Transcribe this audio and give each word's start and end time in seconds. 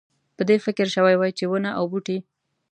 په 0.35 0.41
دې 0.49 0.57
فکر 0.65 0.85
شوی 0.95 1.15
وای 1.17 1.31
چې 1.37 1.45
ونه 1.47 1.69
او 1.79 1.83
بوټی. 1.91 2.17